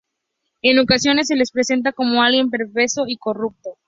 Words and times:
En 0.63 0.79
ocasiones 0.79 1.27
se 1.27 1.35
lo 1.35 1.43
presenta 1.53 1.91
como 1.91 2.23
alguien 2.23 2.49
perverso 2.49 3.03
y 3.05 3.17
corrupto. 3.17 3.77